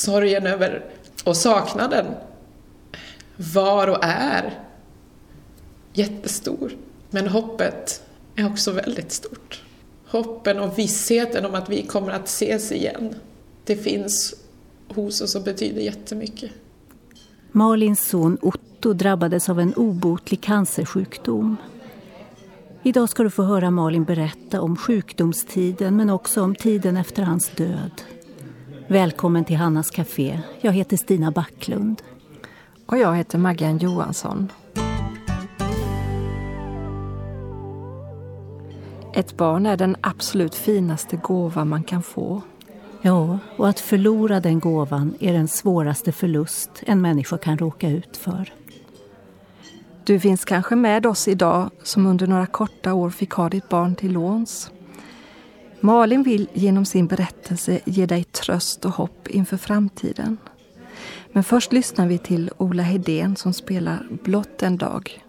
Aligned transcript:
sorgen 0.00 0.46
över 0.46 0.84
och 1.24 1.36
saknaden 1.36 2.06
var 3.36 3.88
och 3.88 4.04
är 4.04 4.58
jättestor. 5.92 6.72
Men 7.10 7.26
hoppet 7.26 8.02
är 8.36 8.46
också 8.46 8.72
väldigt 8.72 9.12
stort. 9.12 9.62
Hoppen 10.06 10.58
och 10.58 10.78
vissheten 10.78 11.44
om 11.44 11.54
att 11.54 11.68
vi 11.68 11.82
kommer 11.82 12.12
att 12.12 12.28
ses 12.28 12.72
igen, 12.72 13.14
det 13.64 13.76
finns 13.76 14.34
hos 14.88 15.20
oss 15.20 15.34
och 15.34 15.42
betyder 15.42 15.80
jättemycket. 15.80 16.50
Malins 17.52 18.08
son 18.08 18.38
Otto 18.42 18.92
drabbades 18.92 19.48
av 19.48 19.60
en 19.60 19.74
obotlig 19.74 20.40
cancersjukdom. 20.40 21.56
Idag 22.82 23.08
ska 23.08 23.22
du 23.22 23.30
få 23.30 23.42
höra 23.42 23.70
Malin 23.70 24.04
berätta 24.04 24.60
om 24.60 24.76
sjukdomstiden 24.76 25.96
men 25.96 26.10
också 26.10 26.42
om 26.42 26.54
tiden 26.54 26.96
efter 26.96 27.22
hans 27.22 27.48
död. 27.48 28.02
Välkommen 28.90 29.44
till 29.44 29.56
Hannas 29.56 29.90
Café. 29.90 30.40
Jag 30.60 30.72
heter 30.72 30.96
Stina 30.96 31.30
Backlund. 31.30 32.02
Och 32.86 32.98
jag 32.98 33.16
heter 33.16 33.38
Maggan 33.38 33.78
Johansson. 33.78 34.52
Ett 39.14 39.36
barn 39.36 39.66
är 39.66 39.76
den 39.76 39.96
absolut 40.00 40.54
finaste 40.54 41.16
gåva 41.16 41.64
man 41.64 41.82
kan 41.82 42.02
få. 42.02 42.42
Ja, 43.02 43.38
och 43.56 43.68
att 43.68 43.80
förlora 43.80 44.40
den 44.40 44.60
gåvan 44.60 45.14
är 45.20 45.32
den 45.32 45.48
svåraste 45.48 46.12
förlust 46.12 46.70
en 46.86 47.00
människa 47.00 47.38
kan 47.38 47.58
råka 47.58 47.88
ut 47.88 48.16
för. 48.16 48.52
Du 50.04 50.20
finns 50.20 50.44
kanske 50.44 50.76
med 50.76 51.06
oss 51.06 51.28
idag 51.28 51.70
som 51.82 52.06
under 52.06 52.26
några 52.26 52.46
korta 52.46 52.94
år 52.94 53.10
fick 53.10 53.32
ha 53.32 53.48
ditt 53.48 53.68
barn 53.68 53.94
till 53.94 54.12
låns. 54.12 54.70
Malin 55.80 56.22
vill 56.22 56.48
genom 56.52 56.84
sin 56.84 57.06
berättelse 57.06 57.80
ge 57.84 58.06
dig 58.06 58.24
tröst 58.24 58.84
och 58.84 58.90
hopp 58.90 59.28
inför 59.28 59.56
framtiden. 59.56 60.36
Men 61.32 61.44
först 61.44 61.72
lyssnar 61.72 62.06
vi 62.06 62.18
till 62.18 62.50
Ola 62.56 62.82
Hedén 62.82 63.36
som 63.36 63.52
spelar 63.52 64.06
Blott 64.24 64.62
en 64.62 64.76
dag. 64.76 65.22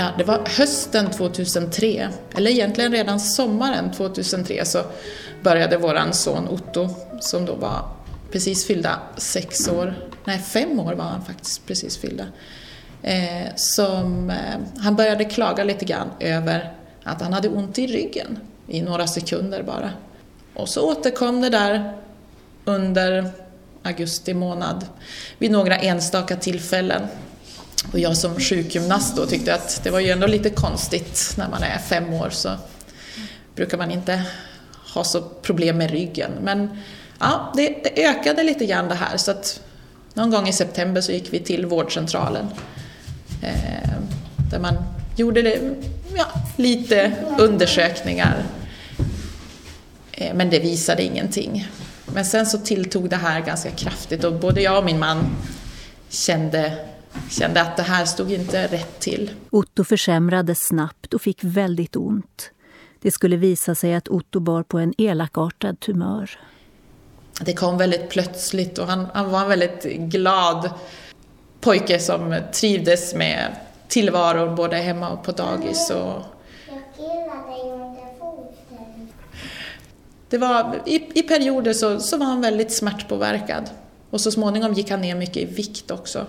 Ja, 0.00 0.10
det 0.18 0.24
var 0.24 0.46
hösten 0.46 1.10
2003, 1.10 2.08
eller 2.34 2.50
egentligen 2.50 2.92
redan 2.92 3.20
sommaren 3.20 3.92
2003 3.92 4.64
så 4.64 4.78
började 5.42 5.76
våran 5.76 6.12
son 6.12 6.48
Otto, 6.48 6.88
som 7.20 7.46
då 7.46 7.54
var 7.54 7.88
precis 8.32 8.66
fyllda 8.66 9.00
sex 9.16 9.68
år, 9.68 9.94
nej 10.24 10.38
fem 10.38 10.80
år 10.80 10.94
var 10.94 11.04
han 11.04 11.24
faktiskt 11.24 11.66
precis 11.66 11.98
fyllda, 11.98 12.26
eh, 13.02 13.54
som, 13.56 14.30
eh, 14.30 14.80
han 14.82 14.96
började 14.96 15.24
klaga 15.24 15.64
lite 15.64 15.84
grann 15.84 16.10
över 16.20 16.72
att 17.04 17.22
han 17.22 17.32
hade 17.32 17.48
ont 17.48 17.78
i 17.78 17.86
ryggen 17.86 18.38
i 18.68 18.82
några 18.82 19.06
sekunder 19.06 19.62
bara. 19.62 19.90
Och 20.54 20.68
så 20.68 20.92
återkom 20.92 21.40
det 21.40 21.50
där 21.50 21.92
under 22.64 23.30
augusti 23.82 24.34
månad 24.34 24.86
vid 25.38 25.50
några 25.50 25.76
enstaka 25.76 26.36
tillfällen 26.36 27.02
och 27.92 27.98
jag 27.98 28.16
som 28.16 28.40
sjukgymnast 28.40 29.16
då 29.16 29.26
tyckte 29.26 29.54
att 29.54 29.80
det 29.84 29.90
var 29.90 30.00
ju 30.00 30.10
ändå 30.10 30.26
lite 30.26 30.50
konstigt 30.50 31.34
när 31.38 31.48
man 31.48 31.62
är 31.62 31.78
fem 31.78 32.12
år 32.12 32.30
så 32.30 32.50
brukar 33.54 33.78
man 33.78 33.90
inte 33.90 34.22
ha 34.94 35.04
så 35.04 35.20
problem 35.20 35.78
med 35.78 35.90
ryggen. 35.90 36.30
Men 36.42 36.78
ja, 37.18 37.52
det, 37.56 37.68
det 37.84 38.06
ökade 38.06 38.42
lite 38.42 38.66
grann 38.66 38.88
det 38.88 38.94
här 38.94 39.16
så 39.16 39.30
att 39.30 39.60
någon 40.14 40.30
gång 40.30 40.48
i 40.48 40.52
september 40.52 41.00
så 41.00 41.12
gick 41.12 41.32
vi 41.32 41.40
till 41.40 41.66
vårdcentralen 41.66 42.46
eh, 43.42 43.90
där 44.50 44.58
man 44.58 44.76
gjorde 45.16 45.42
det, 45.42 45.60
ja, 46.16 46.26
lite 46.56 47.12
undersökningar 47.38 48.44
eh, 50.12 50.34
men 50.34 50.50
det 50.50 50.58
visade 50.58 51.02
ingenting. 51.02 51.68
Men 52.14 52.24
sen 52.24 52.46
så 52.46 52.58
tilltog 52.58 53.10
det 53.10 53.16
här 53.16 53.40
ganska 53.40 53.70
kraftigt 53.70 54.24
och 54.24 54.32
både 54.32 54.62
jag 54.62 54.78
och 54.78 54.84
min 54.84 54.98
man 54.98 55.36
kände 56.08 56.89
kände 57.30 57.62
att 57.62 57.76
det 57.76 57.82
här 57.82 58.04
stod 58.04 58.32
inte 58.32 58.66
rätt 58.66 59.00
till. 59.00 59.30
Otto 59.50 59.84
försämrades 59.84 60.58
snabbt 60.66 61.14
och 61.14 61.22
fick 61.22 61.44
väldigt 61.44 61.96
ont. 61.96 62.50
Det 63.00 63.10
skulle 63.10 63.36
visa 63.36 63.74
sig 63.74 63.94
att 63.94 64.08
Otto 64.08 64.40
bar 64.40 64.62
på 64.62 64.78
en 64.78 64.94
elakartad 64.98 65.80
tumör. 65.80 66.38
Det 67.40 67.52
kom 67.52 67.78
väldigt 67.78 68.10
plötsligt 68.10 68.78
och 68.78 68.86
han, 68.86 69.06
han 69.14 69.30
var 69.30 69.42
en 69.42 69.48
väldigt 69.48 69.84
glad 69.84 70.70
pojke 71.60 71.98
som 71.98 72.36
trivdes 72.52 73.14
med 73.14 73.56
tillvaron 73.88 74.54
både 74.56 74.76
hemma 74.76 75.10
och 75.10 75.24
på 75.24 75.32
dagis. 75.32 75.90
Och 75.90 76.22
det 80.28 80.38
var, 80.38 80.82
i, 80.86 81.18
I 81.18 81.22
perioder 81.22 81.72
så, 81.72 82.00
så 82.00 82.16
var 82.16 82.26
han 82.26 82.40
väldigt 82.40 82.72
smärtpåverkad. 82.72 83.70
Och 84.10 84.20
så 84.20 84.30
småningom 84.30 84.72
gick 84.72 84.90
han 84.90 85.00
ner 85.00 85.14
mycket 85.14 85.36
i 85.36 85.44
vikt 85.44 85.90
också. 85.90 86.26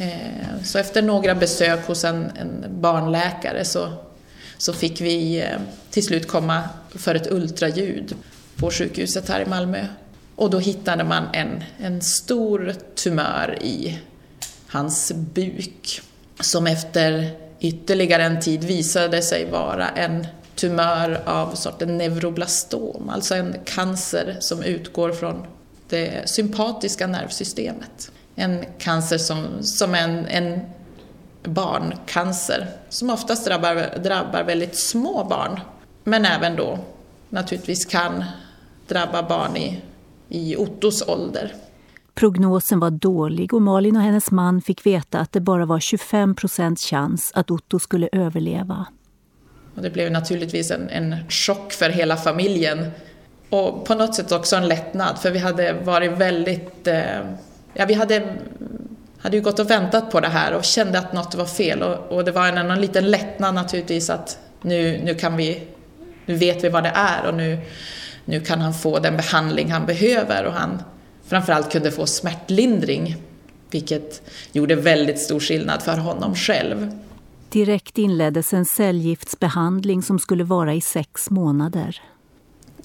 Eh, 0.00 0.62
så 0.64 0.78
efter 0.78 1.02
några 1.02 1.34
besök 1.34 1.86
hos 1.86 2.04
en, 2.04 2.30
en 2.36 2.64
barnläkare 2.80 3.64
så, 3.64 3.92
så 4.58 4.72
fick 4.72 5.00
vi 5.00 5.40
eh, 5.40 5.58
till 5.90 6.04
slut 6.04 6.28
komma 6.28 6.62
för 6.90 7.14
ett 7.14 7.32
ultraljud 7.32 8.14
på 8.56 8.70
sjukhuset 8.70 9.28
här 9.28 9.40
i 9.40 9.46
Malmö. 9.46 9.86
Och 10.36 10.50
då 10.50 10.58
hittade 10.58 11.04
man 11.04 11.24
en, 11.32 11.64
en 11.78 12.02
stor 12.02 12.74
tumör 12.94 13.58
i 13.62 13.98
hans 14.66 15.12
buk 15.14 16.00
som 16.40 16.66
efter 16.66 17.30
ytterligare 17.60 18.22
en 18.22 18.40
tid 18.40 18.64
visade 18.64 19.22
sig 19.22 19.50
vara 19.50 19.88
en 19.88 20.26
tumör 20.54 21.22
av 21.24 21.54
sorten 21.54 21.98
neuroblastom, 21.98 23.08
alltså 23.08 23.34
en 23.34 23.56
cancer 23.64 24.36
som 24.40 24.62
utgår 24.62 25.12
från 25.12 25.46
det 25.88 26.30
sympatiska 26.30 27.06
nervsystemet. 27.06 28.10
En 28.40 28.64
cancer 28.78 29.18
som, 29.18 29.62
som 29.62 29.94
en, 29.94 30.26
en 30.26 30.60
barncancer 31.42 32.66
som 32.88 33.10
oftast 33.10 33.46
drabbar, 33.46 33.98
drabbar 34.04 34.44
väldigt 34.44 34.76
små 34.76 35.24
barn, 35.24 35.60
men 36.04 36.24
även 36.24 36.56
då 36.56 36.78
naturligtvis 37.28 37.84
kan 37.84 38.24
drabba 38.88 39.22
barn 39.22 39.56
i, 39.56 39.82
i 40.28 40.56
Ottos 40.56 41.08
ålder. 41.08 41.54
Prognosen 42.14 42.80
var 42.80 42.90
dålig 42.90 43.54
och 43.54 43.62
Malin 43.62 43.96
och 43.96 44.02
hennes 44.02 44.30
man 44.30 44.62
fick 44.62 44.86
veta 44.86 45.18
att 45.18 45.32
det 45.32 45.40
bara 45.40 45.66
var 45.66 45.80
25 45.80 46.34
procents 46.34 46.84
chans 46.84 47.32
att 47.34 47.50
Otto 47.50 47.78
skulle 47.78 48.08
överleva. 48.12 48.86
Och 49.74 49.82
det 49.82 49.90
blev 49.90 50.12
naturligtvis 50.12 50.70
en, 50.70 50.88
en 50.88 51.16
chock 51.28 51.72
för 51.72 51.90
hela 51.90 52.16
familjen. 52.16 52.90
Och 53.50 53.84
på 53.84 53.94
något 53.94 54.14
sätt 54.14 54.32
också 54.32 54.56
en 54.56 54.68
lättnad, 54.68 55.18
för 55.18 55.30
vi 55.30 55.38
hade 55.38 55.72
varit 55.72 56.12
väldigt... 56.12 56.86
Eh, 56.86 57.20
ja, 57.74 57.86
vi 57.86 57.94
hade, 57.94 58.36
hade 59.18 59.36
ju 59.36 59.42
gått 59.42 59.58
och 59.58 59.70
väntat 59.70 60.10
på 60.10 60.20
det 60.20 60.28
här 60.28 60.52
och 60.52 60.64
kände 60.64 60.98
att 60.98 61.12
något 61.12 61.34
var 61.34 61.46
fel. 61.46 61.82
Och, 61.82 62.16
och 62.16 62.24
det 62.24 62.32
var 62.32 62.48
en, 62.48 62.70
en 62.70 62.80
liten 62.80 63.10
lättnad 63.10 63.54
naturligtvis 63.54 64.10
att 64.10 64.38
nu, 64.62 65.00
nu 65.04 65.14
kan 65.14 65.36
vi... 65.36 65.62
Nu 66.26 66.36
vet 66.36 66.64
vi 66.64 66.68
vad 66.68 66.82
det 66.82 66.92
är 66.94 67.26
och 67.26 67.34
nu, 67.34 67.58
nu 68.24 68.40
kan 68.40 68.60
han 68.60 68.74
få 68.74 68.98
den 68.98 69.16
behandling 69.16 69.70
han 69.70 69.86
behöver 69.86 70.44
och 70.44 70.52
han 70.52 70.82
framförallt 71.26 71.72
kunde 71.72 71.90
få 71.90 72.06
smärtlindring, 72.06 73.16
vilket 73.70 74.22
gjorde 74.52 74.74
väldigt 74.74 75.18
stor 75.18 75.40
skillnad 75.40 75.82
för 75.82 75.96
honom 75.96 76.34
själv. 76.34 76.90
Direkt 77.48 77.98
inleddes 77.98 78.52
en 78.52 78.64
cellgiftsbehandling 78.64 80.02
som 80.02 80.18
skulle 80.18 80.44
vara 80.44 80.74
i 80.74 80.80
sex 80.80 81.30
månader. 81.30 82.02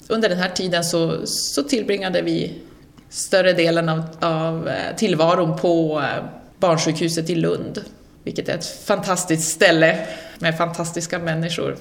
Under 0.08 0.28
den 0.28 0.38
här 0.38 0.50
tiden 0.50 0.84
så, 0.84 1.26
så 1.26 1.62
tillbringade 1.62 2.22
vi 2.22 2.58
större 3.08 3.52
delen 3.52 3.88
av, 3.88 4.02
av 4.20 4.68
eh, 4.68 4.96
tillvaron 4.96 5.58
på 5.58 6.00
eh, 6.00 6.24
barnsjukhuset 6.58 7.30
i 7.30 7.34
Lund, 7.34 7.84
vilket 8.24 8.48
är 8.48 8.54
ett 8.54 8.66
fantastiskt 8.66 9.50
ställe 9.50 10.06
med 10.38 10.58
fantastiska 10.58 11.18
människor. 11.18 11.76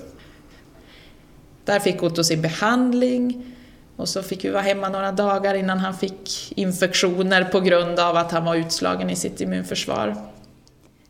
Där 1.65 1.79
fick 1.79 2.03
Otto 2.03 2.23
sin 2.23 2.41
behandling 2.41 3.55
och 3.95 4.09
så 4.09 4.23
fick 4.23 4.45
vi 4.45 4.49
vara 4.49 4.61
hemma 4.61 4.89
några 4.89 5.11
dagar 5.11 5.55
innan 5.55 5.77
han 5.77 5.97
fick 5.97 6.53
infektioner 6.55 7.43
på 7.43 7.59
grund 7.59 7.99
av 7.99 8.17
att 8.17 8.31
han 8.31 8.45
var 8.45 8.55
utslagen 8.55 9.09
i 9.09 9.15
sitt 9.15 9.41
immunförsvar. 9.41 10.15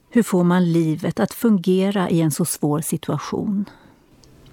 Hur 0.10 0.24
får 0.24 0.44
man 0.44 0.72
livet 0.72 1.20
att 1.20 1.34
fungera 1.34 2.10
i 2.10 2.22
en 2.22 2.32
så 2.32 2.46
svår 2.46 2.82
situation? 2.82 3.70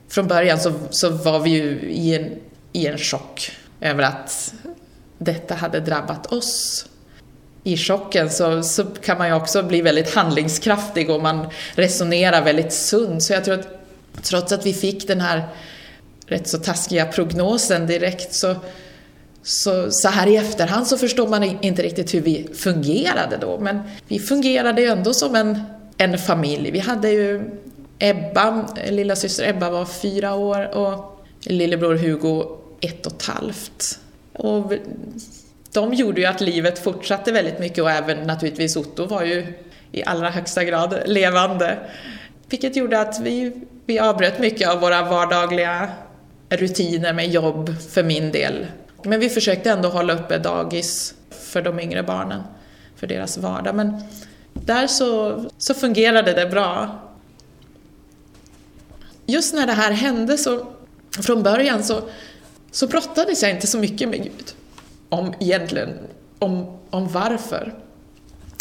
Från 0.09 0.29
början 0.29 0.59
så, 0.59 0.73
så 0.91 1.11
var 1.11 1.41
vi 1.41 1.51
ju 1.51 1.81
i 1.81 2.17
en, 2.17 2.31
i 2.73 2.87
en 2.87 2.99
chock 2.99 3.53
över 3.81 4.03
att 4.03 4.55
detta 5.25 5.55
hade 5.55 5.81
drabbat 5.81 6.33
oss. 6.33 6.87
I 7.65 7.77
chocken 7.77 8.31
så, 8.31 8.63
så 8.63 8.85
kan 8.85 9.19
man 9.19 9.29
ju 9.29 9.35
också 9.35 9.63
bli 9.63 9.83
väldigt 9.83 10.15
handlingskraftig 10.15 11.11
och 11.11 11.23
man 11.23 11.47
resonerar 11.75 12.45
väldigt 12.45 12.73
sunt. 12.73 13.23
Så 13.23 13.33
jag 13.33 13.45
tror 13.45 13.55
att 13.55 13.69
trots 14.23 14.53
att 14.53 14.67
vi 14.67 14.75
fick 14.75 15.09
den 15.09 15.21
här 15.21 15.49
rätt 16.27 16.49
så 16.49 16.59
taskiga 16.59 17.07
prognosen 17.07 17.87
direkt 17.87 18.35
så, 18.35 18.57
så, 19.43 19.91
så 19.91 20.09
här 20.09 20.27
i 20.27 20.37
efterhand 20.37 20.87
så 20.87 20.99
förstår 20.99 21.29
man 21.29 21.43
inte 21.43 21.83
riktigt 21.83 22.15
hur 22.15 22.21
vi 22.21 22.49
fungerade 22.55 23.37
då, 23.41 23.59
men 23.61 23.81
vi 24.09 24.19
fungerade 24.19 24.81
ju 24.81 24.89
ändå 24.89 25.15
som 25.15 25.35
en, 25.35 25.63
en 25.97 26.19
familj. 26.19 26.71
Vi 26.71 26.79
hade 26.79 27.11
ju 27.11 27.51
Ebba, 27.99 28.67
lilla 28.91 29.17
syster 29.17 29.49
Ebba 29.49 29.71
var 29.71 29.85
fyra 29.85 30.35
år 30.35 30.77
och 30.77 31.25
lillebror 31.41 31.95
Hugo 31.95 32.59
ett 32.81 33.07
och 33.07 33.13
ett 33.13 33.23
halvt. 33.23 33.99
Och 34.43 34.73
de 35.73 35.95
gjorde 35.95 36.21
ju 36.21 36.27
att 36.27 36.41
livet 36.41 36.79
fortsatte 36.79 37.33
väldigt 37.33 37.59
mycket 37.59 37.85
och 37.85 37.91
även 37.91 38.27
naturligtvis 38.27 38.77
Otto 38.77 39.07
var 39.07 39.23
ju 39.23 39.47
i 39.93 40.05
allra 40.05 40.31
högsta 40.31 40.65
grad 40.65 41.03
levande. 41.07 41.79
Vilket 42.49 42.77
gjorde 42.77 43.01
att 43.01 43.21
vi, 43.21 43.53
vi 43.87 43.99
avbröt 43.99 44.39
mycket 44.39 44.69
av 44.69 44.81
våra 44.81 45.03
vardagliga 45.03 45.91
rutiner 46.49 47.13
med 47.13 47.31
jobb 47.31 47.75
för 47.91 48.03
min 48.03 48.33
del. 48.33 48.67
Men 49.03 49.21
vi 49.21 49.29
försökte 49.29 49.71
ändå 49.71 49.89
hålla 49.89 50.15
uppe 50.15 50.39
dagis 50.39 51.15
för 51.31 51.63
de 51.63 51.81
yngre 51.81 52.03
barnen, 52.03 52.43
för 52.97 53.07
deras 53.07 53.39
vardag. 53.39 53.75
Men 53.75 54.03
där 54.53 54.87
så, 54.87 55.45
så 55.59 55.75
fungerade 55.75 56.33
det 56.33 56.47
bra. 56.47 56.99
Just 59.27 59.55
när 59.55 59.67
det 59.67 59.73
här 59.73 59.93
hände 59.93 60.39
så, 60.39 60.67
från 61.23 61.43
början 61.43 61.85
så, 61.85 62.03
så 62.73 62.87
brottades 62.87 63.43
jag 63.43 63.51
inte 63.51 63.67
så 63.67 63.79
mycket 63.79 64.09
med 64.09 64.23
Gud. 64.23 64.55
Om 65.09 65.35
egentligen, 65.41 65.99
om, 66.39 66.79
om 66.91 67.09
varför. 67.09 67.75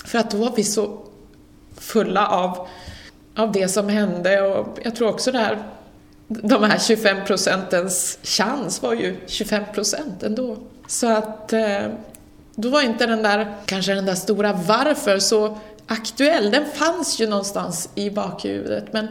För 0.05 0.19
att 0.19 0.31
då 0.31 0.37
var 0.37 0.51
vi 0.55 0.63
så 0.63 1.05
fulla 1.77 2.27
av, 2.27 2.67
av 3.35 3.51
det 3.51 3.67
som 3.67 3.89
hände 3.89 4.41
och 4.41 4.79
jag 4.83 4.95
tror 4.95 5.09
också 5.09 5.31
det 5.31 5.37
här 5.37 5.63
de 6.27 6.63
här 6.63 6.79
25 6.79 7.25
procentens 7.25 8.19
chans 8.23 8.81
var 8.81 8.93
ju 8.93 9.15
25 9.27 9.63
procent 9.73 10.23
ändå. 10.23 10.57
Så 10.87 11.07
att 11.07 11.53
eh, 11.53 11.87
då 12.55 12.69
var 12.69 12.81
inte 12.81 13.05
den 13.05 13.23
där, 13.23 13.55
kanske 13.65 13.93
den 13.93 14.05
där 14.05 14.15
stora 14.15 14.53
varför 14.53 15.19
så 15.19 15.57
aktuell. 15.87 16.51
Den 16.51 16.65
fanns 16.65 17.19
ju 17.19 17.27
någonstans 17.27 17.89
i 17.95 18.09
bakhuvudet 18.09 18.93
men 18.93 19.07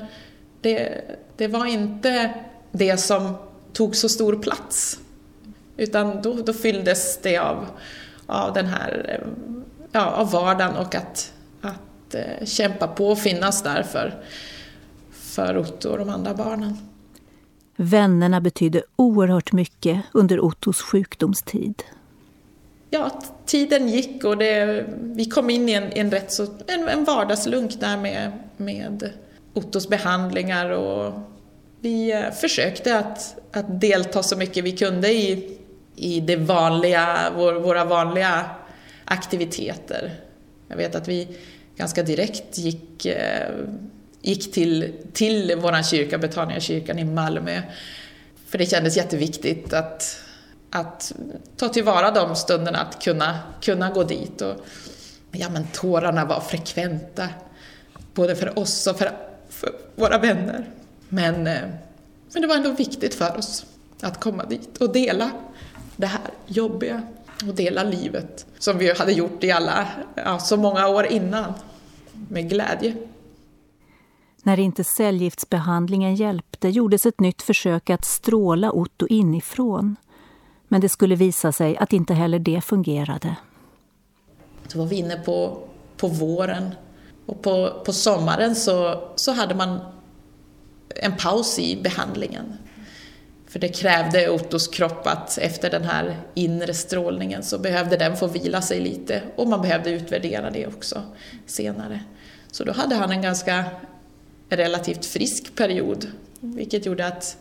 det, 0.60 1.04
det 1.36 1.48
var 1.48 1.66
inte 1.66 2.34
det 2.72 2.96
som 2.96 3.34
tog 3.72 3.96
så 3.96 4.08
stor 4.08 4.36
plats. 4.36 5.00
Utan 5.76 6.22
då, 6.22 6.34
då 6.34 6.52
fylldes 6.52 7.18
det 7.22 7.38
av, 7.38 7.66
av 8.26 8.52
den 8.52 8.66
här, 8.66 9.04
eh, 9.08 9.28
ja, 9.92 10.10
av 10.10 10.30
vardagen 10.30 10.76
och 10.76 10.94
att, 10.94 11.32
att 11.60 12.14
eh, 12.14 12.46
kämpa 12.46 12.88
på 12.88 13.08
och 13.08 13.18
finnas 13.18 13.62
där 13.62 13.82
för, 13.82 14.22
för 15.10 15.58
Otto 15.58 15.88
och 15.88 15.98
de 15.98 16.08
andra 16.08 16.34
barnen. 16.34 16.76
Vännerna 17.76 18.40
betydde 18.40 18.82
oerhört 18.96 19.52
mycket 19.52 20.02
under 20.12 20.40
Ottos 20.40 20.82
sjukdomstid. 20.82 21.82
Ja, 22.90 23.10
tiden 23.46 23.88
gick 23.88 24.24
och 24.24 24.36
det, 24.36 24.86
vi 25.00 25.24
kom 25.24 25.50
in 25.50 25.68
i 25.68 25.72
en, 25.72 25.92
en 25.92 26.10
rätt 26.10 26.32
så, 26.32 26.46
en, 26.66 26.88
en 26.88 27.04
vardagslunk 27.04 27.80
där 27.80 27.96
med, 27.96 28.32
med 28.56 29.12
Ottos 29.54 29.88
behandlingar 29.88 30.70
och 30.70 31.14
vi 31.80 32.12
eh, 32.12 32.30
försökte 32.30 32.98
att, 32.98 33.36
att 33.52 33.80
delta 33.80 34.22
så 34.22 34.36
mycket 34.36 34.64
vi 34.64 34.72
kunde 34.72 35.12
i, 35.12 35.58
i 35.96 36.20
det 36.20 36.36
vanliga, 36.36 37.32
vår, 37.36 37.54
våra 37.54 37.84
vanliga 37.84 38.50
aktiviteter. 39.04 40.12
Jag 40.68 40.76
vet 40.76 40.94
att 40.94 41.08
vi 41.08 41.28
ganska 41.76 42.02
direkt 42.02 42.58
gick 42.58 43.06
eh, 43.06 43.50
gick 44.22 44.52
till, 44.52 44.92
till 45.12 45.56
vår 45.58 45.82
kyrka, 45.82 46.18
Betaniakyrkan 46.18 46.98
i 46.98 47.04
Malmö. 47.04 47.62
För 48.46 48.58
det 48.58 48.66
kändes 48.66 48.96
jätteviktigt 48.96 49.72
att, 49.72 50.22
att 50.70 51.12
ta 51.56 51.68
tillvara 51.68 52.10
de 52.10 52.36
stunderna, 52.36 52.78
att 52.78 53.02
kunna, 53.02 53.38
kunna 53.60 53.90
gå 53.90 54.04
dit. 54.04 54.40
Och, 54.40 54.56
ja, 55.32 55.48
men 55.48 55.66
tårarna 55.72 56.24
var 56.24 56.40
frekventa, 56.40 57.28
både 58.14 58.36
för 58.36 58.58
oss 58.58 58.86
och 58.86 58.98
för, 58.98 59.10
för 59.48 59.72
våra 59.94 60.18
vänner. 60.18 60.66
Men, 61.12 61.46
eh, 61.46 61.62
men 62.32 62.42
det 62.42 62.48
var 62.48 62.56
ändå 62.56 62.70
viktigt 62.70 63.14
för 63.14 63.36
oss 63.38 63.66
att 64.00 64.20
komma 64.20 64.44
dit 64.44 64.78
och 64.78 64.92
dela 64.92 65.30
det 65.96 66.06
här 66.06 66.30
jobbiga 66.46 67.02
och 67.48 67.54
dela 67.54 67.82
livet 67.82 68.46
som 68.58 68.78
vi 68.78 68.94
hade 68.94 69.12
gjort 69.12 69.44
i 69.44 69.50
alla, 69.50 69.88
ja, 70.14 70.38
så 70.38 70.56
många 70.56 70.88
år 70.88 71.06
innan, 71.06 71.52
med 72.28 72.48
glädje. 72.50 72.96
När 74.42 74.58
inte 74.58 74.84
cellgiftsbehandlingen 74.84 76.14
hjälpte 76.14 76.68
gjordes 76.68 77.06
ett 77.06 77.20
nytt 77.20 77.42
försök 77.42 77.90
att 77.90 78.04
stråla 78.04 78.72
Otto 78.72 79.06
inifrån. 79.06 79.96
Men 80.68 80.80
det 80.80 80.88
skulle 80.88 81.14
visa 81.14 81.52
sig 81.52 81.76
att 81.76 81.92
inte 81.92 82.14
heller 82.14 82.38
det 82.38 82.60
fungerade. 82.60 83.36
Då 84.72 84.78
var 84.78 84.86
vi 84.86 84.96
inne 84.96 85.16
på, 85.16 85.58
på 85.96 86.08
våren 86.08 86.74
och 87.26 87.42
på, 87.42 87.82
på 87.86 87.92
sommaren 87.92 88.56
så, 88.56 89.08
så 89.16 89.32
hade 89.32 89.54
man 89.54 89.80
en 90.96 91.16
paus 91.16 91.58
i 91.58 91.76
behandlingen. 91.82 92.52
För 93.46 93.58
det 93.58 93.68
krävde 93.68 94.30
Ottos 94.30 94.68
kropp 94.68 95.06
att 95.06 95.38
efter 95.38 95.70
den 95.70 95.84
här 95.84 96.16
inre 96.34 96.74
strålningen 96.74 97.42
så 97.42 97.58
behövde 97.58 97.96
den 97.96 98.16
få 98.16 98.26
vila 98.26 98.62
sig 98.62 98.80
lite 98.80 99.22
och 99.36 99.48
man 99.48 99.62
behövde 99.62 99.90
utvärdera 99.90 100.50
det 100.50 100.66
också 100.66 101.02
senare. 101.46 102.00
Så 102.52 102.64
då 102.64 102.72
hade 102.72 102.94
han 102.94 103.10
en 103.10 103.22
ganska 103.22 103.64
relativt 104.48 105.06
frisk 105.06 105.54
period 105.54 106.06
Vilket 106.40 106.86
gjorde 106.86 107.06
att 107.06 107.36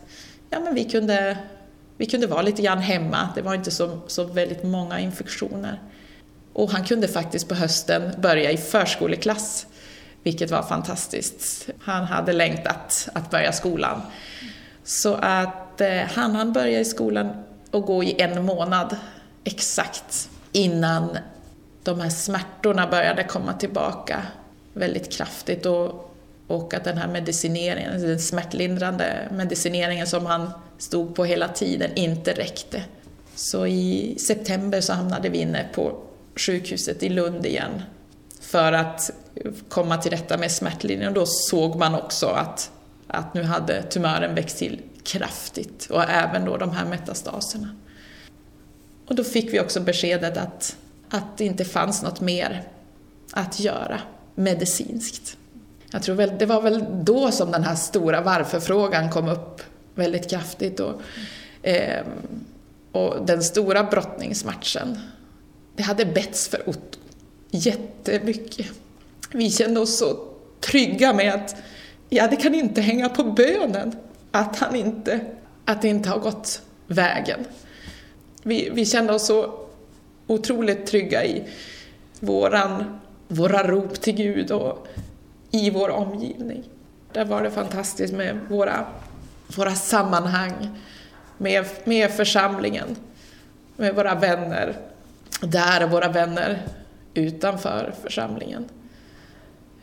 ja, 0.50 0.60
men 0.60 0.74
vi, 0.74 0.84
kunde, 0.84 1.38
vi 1.96 2.06
kunde 2.06 2.26
vara 2.26 2.42
lite 2.42 2.62
grann 2.62 2.78
hemma. 2.78 3.28
Det 3.34 3.42
var 3.42 3.54
inte 3.54 3.70
så, 3.70 4.00
så 4.06 4.24
väldigt 4.24 4.62
många 4.62 5.00
infektioner. 5.00 5.82
Och 6.52 6.70
han 6.70 6.84
kunde 6.84 7.08
faktiskt 7.08 7.48
på 7.48 7.54
hösten 7.54 8.12
börja 8.18 8.50
i 8.50 8.56
förskoleklass, 8.56 9.66
vilket 10.22 10.50
var 10.50 10.62
fantastiskt. 10.62 11.68
Han 11.80 12.04
hade 12.04 12.32
längtat 12.32 13.08
att 13.12 13.30
börja 13.30 13.52
skolan. 13.52 14.02
Så 14.84 15.14
att 15.14 15.80
eh, 15.80 16.02
han 16.14 16.34
hann 16.34 16.52
börja 16.52 16.80
i 16.80 16.84
skolan 16.84 17.42
och 17.70 17.82
gå 17.82 18.04
i 18.04 18.20
en 18.20 18.44
månad 18.44 18.96
exakt 19.44 20.30
innan 20.52 21.18
de 21.82 22.00
här 22.00 22.10
smärtorna 22.10 22.86
började 22.86 23.24
komma 23.24 23.52
tillbaka 23.52 24.22
väldigt 24.72 25.12
kraftigt 25.12 25.66
och, 25.66 26.14
och 26.46 26.74
att 26.74 26.84
den 26.84 26.98
här 26.98 27.08
medicineringen, 27.08 28.00
den 28.00 28.20
smärtlindrande 28.20 29.28
medicineringen 29.30 30.06
som 30.06 30.26
han 30.26 30.50
stod 30.78 31.14
på 31.14 31.24
hela 31.24 31.48
tiden 31.48 31.90
inte 31.94 32.32
räckte. 32.32 32.82
Så 33.34 33.66
i 33.66 34.16
september 34.18 34.80
så 34.80 34.92
hamnade 34.92 35.28
vi 35.28 35.38
inne 35.38 35.68
på 35.74 36.02
sjukhuset 36.36 37.02
i 37.02 37.08
Lund 37.08 37.46
igen 37.46 37.82
för 38.40 38.72
att 38.72 39.10
komma 39.68 39.96
till 39.96 40.10
rätta 40.10 40.38
med 40.38 40.52
smärtlindringen. 40.52 41.08
Och 41.08 41.14
då 41.14 41.26
såg 41.26 41.76
man 41.76 41.94
också 41.94 42.26
att, 42.26 42.70
att 43.06 43.34
nu 43.34 43.42
hade 43.42 43.82
tumören 43.82 44.34
växt 44.34 44.58
till 44.58 44.80
kraftigt 45.02 45.86
och 45.90 46.02
även 46.02 46.44
då 46.44 46.56
de 46.56 46.70
här 46.70 46.84
metastaserna. 46.84 47.68
Och 49.06 49.14
då 49.14 49.24
fick 49.24 49.52
vi 49.52 49.60
också 49.60 49.80
beskedet 49.80 50.36
att, 50.36 50.76
att 51.08 51.38
det 51.38 51.44
inte 51.44 51.64
fanns 51.64 52.02
något 52.02 52.20
mer 52.20 52.64
att 53.32 53.60
göra 53.60 54.00
medicinskt. 54.34 55.36
Jag 55.92 56.02
tror 56.02 56.14
väl, 56.14 56.32
det 56.38 56.46
var 56.46 56.62
väl 56.62 56.84
då 57.04 57.30
som 57.30 57.50
den 57.50 57.64
här 57.64 57.74
stora 57.74 58.20
varför-frågan 58.20 59.10
kom 59.10 59.28
upp 59.28 59.62
väldigt 59.94 60.30
kraftigt. 60.30 60.80
Och, 60.80 61.02
eh, 61.62 62.04
och 62.92 63.26
den 63.26 63.42
stora 63.42 63.84
brottningsmatchen. 63.84 65.00
Det 65.76 65.82
hade 65.82 66.04
betts 66.04 66.48
för 66.48 66.68
Otto 66.68 66.98
jättemycket. 67.50 68.66
Vi 69.32 69.50
kände 69.50 69.80
oss 69.80 69.98
så 69.98 70.28
trygga 70.60 71.12
med 71.12 71.34
att 71.34 71.56
ja, 72.08 72.28
det 72.28 72.36
kan 72.36 72.54
inte 72.54 72.80
hänga 72.80 73.08
på 73.08 73.24
bönen 73.24 73.96
att 74.30 74.58
han 74.58 74.76
inte, 74.76 75.20
att 75.64 75.82
det 75.82 75.88
inte 75.88 76.08
har 76.08 76.18
gått 76.18 76.62
vägen. 76.86 77.40
Vi, 78.42 78.70
vi 78.72 78.86
kände 78.86 79.12
oss 79.12 79.26
så 79.26 79.66
otroligt 80.26 80.86
trygga 80.86 81.24
i 81.24 81.44
våran, 82.20 83.00
våra 83.28 83.66
rop 83.66 84.00
till 84.00 84.14
Gud 84.14 84.50
och 84.50 84.86
i 85.50 85.70
vår 85.70 85.88
omgivning. 85.88 86.64
Där 87.12 87.24
var 87.24 87.42
det 87.42 87.50
fantastiskt 87.50 88.14
med 88.14 88.38
våra, 88.48 88.86
våra 89.56 89.74
sammanhang, 89.74 90.80
med, 91.38 91.66
med 91.84 92.10
församlingen, 92.10 92.96
med 93.76 93.94
våra 93.94 94.14
vänner 94.14 94.76
där 95.40 95.84
och 95.84 95.90
våra 95.90 96.08
vänner 96.08 96.62
utanför 97.14 97.94
församlingen. 98.02 98.68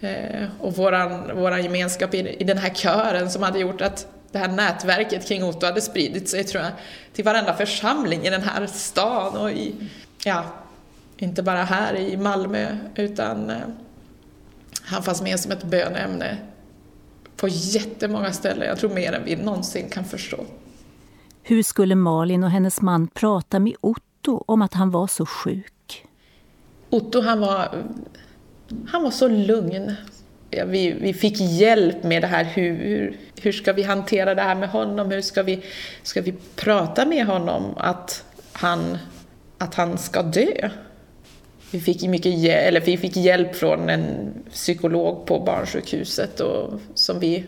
Eh, 0.01 0.47
och 0.59 0.75
våran, 0.75 1.37
våran 1.37 1.63
gemenskap 1.63 2.13
i, 2.13 2.35
i 2.39 2.43
den 2.43 2.57
här 2.57 2.73
kören 2.73 3.31
som 3.31 3.43
hade 3.43 3.59
gjort 3.59 3.81
att 3.81 4.07
det 4.31 4.37
här 4.37 4.47
nätverket 4.47 5.27
kring 5.27 5.43
Otto 5.43 5.65
hade 5.65 5.81
spridit 5.81 6.29
sig 6.29 6.43
tror 6.43 6.63
jag, 6.63 6.71
till 7.13 7.25
varenda 7.25 7.53
församling 7.53 8.25
i 8.25 8.29
den 8.29 8.41
här 8.41 8.67
stan 8.67 9.37
och 9.37 9.51
i, 9.51 9.75
ja, 10.25 10.43
inte 11.17 11.43
bara 11.43 11.63
här 11.63 11.95
i 11.95 12.17
Malmö 12.17 12.77
utan 12.95 13.49
eh, 13.49 13.57
han 14.81 15.03
fanns 15.03 15.21
med 15.21 15.39
som 15.39 15.51
ett 15.51 15.63
bönämne 15.63 16.37
på 17.35 17.47
jättemånga 17.47 18.31
ställen, 18.31 18.67
jag 18.67 18.79
tror 18.79 18.89
mer 18.89 19.13
än 19.13 19.25
vi 19.25 19.35
någonsin 19.35 19.89
kan 19.89 20.05
förstå. 20.05 20.45
Hur 21.43 21.63
skulle 21.63 21.95
Malin 21.95 22.43
och 22.43 22.49
hennes 22.49 22.81
man 22.81 23.07
prata 23.07 23.59
med 23.59 23.75
Otto 23.81 24.43
om 24.47 24.61
att 24.61 24.73
han 24.73 24.91
var 24.91 25.07
så 25.07 25.25
sjuk? 25.25 26.05
Otto 26.89 27.21
han 27.21 27.39
var, 27.39 27.83
han 28.87 29.03
var 29.03 29.11
så 29.11 29.27
lugn 29.27 29.95
ja, 30.49 30.65
vi, 30.65 30.91
vi 30.91 31.13
fick 31.13 31.39
hjälp 31.39 32.03
med 32.03 32.23
det 32.23 32.27
här, 32.27 32.43
hur, 32.43 33.17
hur 33.41 33.51
ska 33.51 33.73
vi 33.73 33.83
hantera 33.83 34.35
det 34.35 34.41
här 34.41 34.55
med 34.55 34.69
honom, 34.69 35.11
hur 35.11 35.21
ska 35.21 35.43
vi, 35.43 35.63
ska 36.03 36.21
vi 36.21 36.33
prata 36.55 37.05
med 37.05 37.25
honom 37.25 37.73
att 37.77 38.23
han, 38.51 38.97
att 39.57 39.75
han 39.75 39.97
ska 39.97 40.21
dö? 40.21 40.69
Vi 41.71 41.79
fick, 41.79 42.03
mycket, 42.03 42.33
eller 42.49 42.81
vi 42.81 42.97
fick 42.97 43.17
hjälp 43.17 43.55
från 43.55 43.89
en 43.89 44.33
psykolog 44.51 45.25
på 45.25 45.39
barnsjukhuset 45.39 46.39
och, 46.39 46.79
som 46.93 47.19
vi 47.19 47.45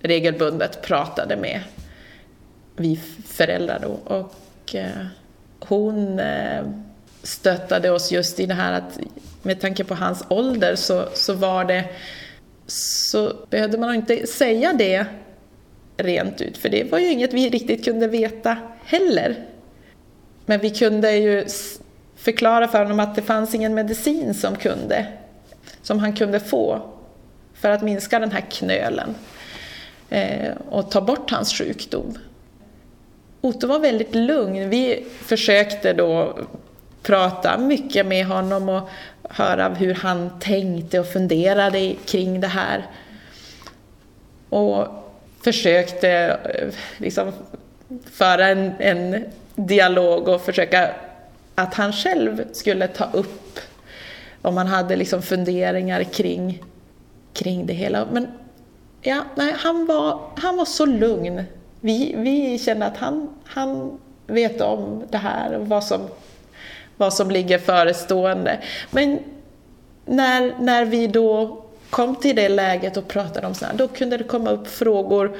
regelbundet 0.00 0.82
pratade 0.82 1.36
med, 1.36 1.60
vi 2.76 3.00
föräldrar 3.26 3.78
då. 3.82 4.14
Och 4.14 4.74
eh, 4.74 5.06
hon 5.58 6.18
eh, 6.18 6.62
stöttade 7.22 7.90
oss 7.90 8.12
just 8.12 8.40
i 8.40 8.46
det 8.46 8.54
här 8.54 8.72
att 8.72 8.98
med 9.42 9.60
tanke 9.60 9.84
på 9.84 9.94
hans 9.94 10.24
ålder 10.28 10.76
så, 10.76 11.08
så 11.14 11.34
var 11.34 11.64
det 11.64 11.84
så 12.66 13.32
behövde 13.50 13.78
man 13.78 13.94
inte 13.94 14.26
säga 14.26 14.72
det 14.72 15.06
rent 15.96 16.40
ut, 16.40 16.58
för 16.58 16.68
det 16.68 16.92
var 16.92 16.98
ju 16.98 17.12
inget 17.12 17.34
vi 17.34 17.48
riktigt 17.48 17.84
kunde 17.84 18.08
veta 18.08 18.56
heller. 18.84 19.36
Men 20.46 20.60
vi 20.60 20.70
kunde 20.70 21.16
ju 21.16 21.46
förklara 22.16 22.68
för 22.68 22.78
honom 22.78 23.00
att 23.00 23.14
det 23.14 23.22
fanns 23.22 23.54
ingen 23.54 23.74
medicin 23.74 24.34
som, 24.34 24.56
kunde, 24.56 25.06
som 25.82 25.98
han 25.98 26.12
kunde 26.12 26.40
få 26.40 26.82
för 27.54 27.70
att 27.70 27.82
minska 27.82 28.18
den 28.18 28.32
här 28.32 28.44
knölen 28.50 29.14
eh, 30.10 30.52
och 30.68 30.90
ta 30.90 31.00
bort 31.00 31.30
hans 31.30 31.52
sjukdom. 31.52 32.18
Otto 33.40 33.66
var 33.66 33.78
väldigt 33.78 34.14
lugn. 34.14 34.70
Vi 34.70 35.06
försökte 35.20 35.92
då 35.92 36.38
prata 37.02 37.58
mycket 37.58 38.06
med 38.06 38.26
honom 38.26 38.68
och 38.68 38.88
höra 39.28 39.68
hur 39.68 39.94
han 39.94 40.30
tänkte 40.40 41.00
och 41.00 41.06
funderade 41.06 41.94
kring 42.06 42.40
det 42.40 42.46
här. 42.46 42.86
Och 44.48 44.86
försökte 45.44 46.10
eh, 46.54 46.68
liksom 46.98 47.32
föra 48.12 48.48
en, 48.48 48.72
en 48.78 49.24
dialog 49.54 50.28
och 50.28 50.40
försöka 50.40 50.90
att 51.54 51.74
han 51.74 51.92
själv 51.92 52.44
skulle 52.52 52.88
ta 52.88 53.04
upp 53.12 53.58
om 54.42 54.56
han 54.56 54.66
hade 54.66 54.96
liksom 54.96 55.22
funderingar 55.22 56.02
kring, 56.04 56.62
kring 57.32 57.66
det 57.66 57.72
hela. 57.72 58.06
Men 58.12 58.26
ja, 59.02 59.24
nej, 59.34 59.54
han, 59.56 59.86
var, 59.86 60.20
han 60.36 60.56
var 60.56 60.64
så 60.64 60.86
lugn. 60.86 61.44
Vi, 61.80 62.14
vi 62.16 62.58
kände 62.58 62.86
att 62.86 62.96
han, 62.96 63.28
han 63.44 63.98
vet 64.26 64.60
om 64.60 65.04
det 65.10 65.18
här 65.18 65.52
och 65.52 65.68
vad 65.68 65.84
som 65.84 66.00
vad 66.98 67.14
som 67.14 67.30
ligger 67.30 67.58
förestående. 67.58 68.58
Men 68.90 69.18
när, 70.06 70.52
när 70.60 70.84
vi 70.84 71.06
då 71.06 71.62
kom 71.90 72.16
till 72.16 72.36
det 72.36 72.48
läget 72.48 72.96
och 72.96 73.08
pratade 73.08 73.46
om 73.46 73.54
sådär, 73.54 73.72
då 73.76 73.88
kunde 73.88 74.16
det 74.16 74.24
komma 74.24 74.50
upp 74.50 74.68
frågor 74.68 75.36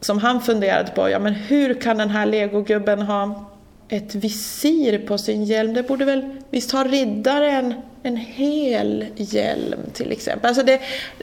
som 0.00 0.18
han 0.18 0.40
funderade 0.40 0.90
på. 0.90 1.10
Ja, 1.10 1.18
men 1.18 1.34
hur 1.34 1.74
kan 1.74 1.98
den 1.98 2.10
här 2.10 2.26
legogubben 2.26 3.02
ha 3.02 3.44
ett 3.88 4.14
visir 4.14 4.98
på 4.98 5.18
sin 5.18 5.44
hjälm? 5.44 5.74
Det 5.74 5.82
borde 5.82 6.04
väl, 6.04 6.36
visst 6.50 6.72
har 6.72 6.84
riddaren 6.84 7.74
en 8.02 8.16
hel 8.16 9.06
hjälm 9.16 9.80
till 9.92 10.12
exempel? 10.12 10.48
Alltså 10.48 10.62
det, 10.62 10.80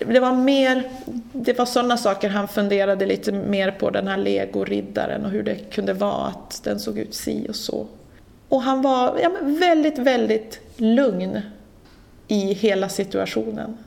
det 0.07 0.19
var 0.19 0.33
mer, 0.33 0.83
det 1.31 1.57
var 1.57 1.65
sådana 1.65 1.97
saker 1.97 2.29
han 2.29 2.47
funderade 2.47 3.05
lite 3.05 3.31
mer 3.31 3.71
på, 3.71 3.89
den 3.89 4.07
här 4.07 4.17
legoriddaren 4.17 5.25
och 5.25 5.31
hur 5.31 5.43
det 5.43 5.55
kunde 5.55 5.93
vara 5.93 6.27
att 6.27 6.61
den 6.63 6.79
såg 6.79 6.97
ut 6.97 7.15
si 7.15 7.45
och 7.49 7.55
så. 7.55 7.87
Och 8.49 8.61
han 8.61 8.81
var 8.81 9.19
ja, 9.19 9.31
väldigt, 9.41 9.97
väldigt 9.97 10.59
lugn 10.77 11.41
i 12.27 12.53
hela 12.53 12.89
situationen. 12.89 13.77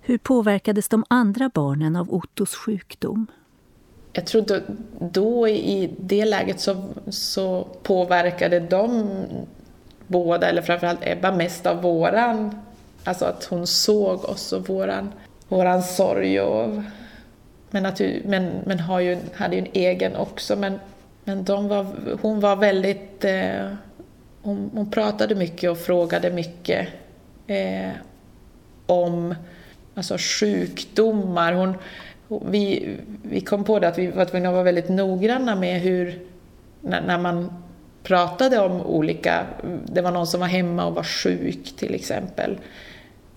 Hur 0.00 0.18
påverkades 0.18 0.88
de 0.88 1.04
andra 1.08 1.50
barnen 1.54 1.96
av 1.96 2.14
Ottos 2.14 2.54
sjukdom? 2.54 3.26
Jag 4.12 4.26
tror 4.26 4.42
då, 4.42 4.58
då 4.98 5.48
i 5.48 5.90
det 6.00 6.24
läget 6.24 6.60
så, 6.60 6.84
så 7.10 7.68
påverkade 7.82 8.60
de 8.60 9.10
båda, 10.06 10.48
eller 10.48 10.62
framförallt 10.62 11.00
Ebba, 11.02 11.32
mest 11.32 11.66
av 11.66 11.82
våran, 11.82 12.56
alltså 13.04 13.24
att 13.24 13.44
hon 13.44 13.66
såg 13.66 14.24
oss 14.24 14.52
och 14.52 14.68
våran, 14.68 15.12
våran 15.48 15.82
sorg. 15.82 16.40
Och, 16.40 16.82
men, 17.70 17.82
natur, 17.82 18.22
men, 18.26 18.52
men 18.66 18.80
har 18.80 19.00
ju, 19.00 19.18
hade 19.34 19.56
ju 19.56 19.62
en 19.62 19.70
egen 19.72 20.16
också, 20.16 20.56
men 20.56 20.78
men 21.24 21.44
de 21.44 21.68
var, 21.68 21.86
hon 22.22 22.40
var 22.40 22.56
väldigt... 22.56 23.24
Eh, 23.24 23.72
hon, 24.42 24.70
hon, 24.74 24.90
pratade 24.90 25.34
mycket 25.34 25.70
och 25.70 25.78
frågade 25.78 26.30
mycket 26.30 26.88
eh, 27.46 27.90
om 28.86 29.34
alltså 29.94 30.16
sjukdomar. 30.18 31.52
Hon, 31.52 31.74
vi, 32.50 32.96
vi 33.22 33.40
kom 33.40 33.64
på 33.64 33.78
det 33.78 33.88
att 33.88 33.98
vi 33.98 34.06
var 34.06 34.24
tvungna 34.24 34.48
att 34.48 34.54
vara 34.54 34.64
väldigt 34.64 34.88
noggranna 34.88 35.56
med 35.56 35.80
hur, 35.80 36.20
när, 36.80 37.00
när, 37.00 37.18
man 37.18 37.62
pratade 38.02 38.58
om 38.58 38.80
olika, 38.80 39.46
det 39.86 40.02
var 40.02 40.10
någon 40.10 40.26
som 40.26 40.40
var 40.40 40.46
hemma 40.46 40.84
och 40.84 40.94
var 40.94 41.04
sjuk 41.04 41.76
till 41.76 41.94
exempel, 41.94 42.58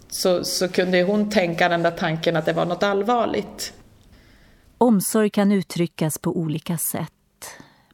så, 0.07 0.43
så 0.43 0.67
kunde 0.67 1.03
hon 1.03 1.29
tänka 1.29 1.69
den 1.69 1.83
där 1.83 1.91
tanken 1.91 2.35
att 2.35 2.45
det 2.45 2.53
var 2.53 2.65
något 2.65 2.83
allvarligt. 2.83 3.73
Omsorg 4.77 5.29
kan 5.29 5.51
uttryckas 5.51 6.17
på 6.17 6.37
olika 6.37 6.77
sätt. 6.77 7.14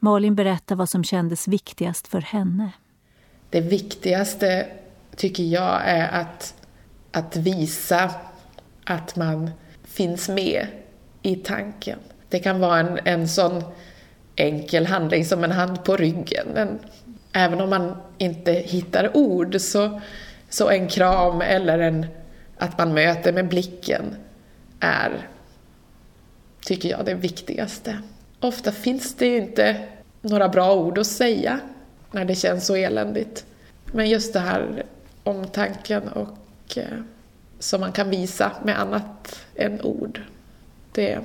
Malin 0.04 0.36
berättar 0.36 0.76
vad 0.76 0.90
som 0.90 1.04
kändes 1.04 1.48
viktigast 1.48 2.08
för 2.08 2.22
henne. 2.22 2.72
Det 3.50 3.62
viktigaste 3.62 4.68
tycker 5.16 5.44
jag 5.44 5.82
är 5.86 6.08
att, 6.08 6.54
att 7.12 7.36
visa 7.36 8.12
att 8.86 9.16
man 9.16 9.52
finns 9.84 10.30
med 10.30 10.68
i 11.22 11.36
tanken. 11.36 12.00
Det 12.30 12.40
kan 12.40 12.60
vara 12.60 12.80
en, 12.80 13.00
en 13.06 13.28
sån 13.28 13.64
enkel 14.36 14.86
handling 14.86 15.26
som 15.26 15.44
en 15.44 15.52
hand 15.52 15.84
på 15.84 15.98
ryggen. 15.98 16.48
Men 16.54 16.80
även 17.34 17.62
om 17.62 17.70
man 17.70 17.98
inte 18.18 18.52
hittar 18.52 19.18
ord 19.18 19.56
så, 19.60 20.02
så 20.50 20.70
en 20.70 20.88
kram 20.88 21.42
eller 21.42 21.80
en, 21.80 22.06
att 22.58 22.78
man 22.78 22.94
möter 22.94 23.34
med 23.34 23.50
blicken 23.50 24.16
är, 24.80 25.28
tycker 26.66 26.90
jag, 26.90 27.06
det 27.06 27.14
viktigaste. 27.14 28.02
Ofta 28.42 28.72
finns 28.72 29.16
det 29.16 29.26
ju 29.26 29.38
inte 29.38 29.88
några 30.22 30.50
bra 30.50 30.76
ord 30.76 30.98
att 30.98 31.08
säga 31.08 31.60
när 32.12 32.26
det 32.26 32.36
känns 32.36 32.66
så 32.66 32.76
eländigt. 32.76 33.46
Men 33.86 34.10
just 34.10 34.34
det 34.34 34.40
här 34.40 34.84
omtanken 35.24 36.08
och 36.08 36.78
eh, 36.78 37.00
som 37.60 37.82
man 37.82 37.92
kan 37.92 38.10
visa 38.10 38.52
med 38.64 38.80
annat 38.80 39.40
än 39.56 39.82
ord, 39.82 40.22
det, 40.92 41.20